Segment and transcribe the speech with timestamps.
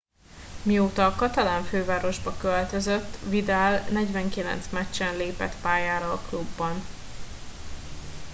[0.63, 6.81] mióta a katalán fővárosba költözött vidal 49 meccsen lépett pályára a klubban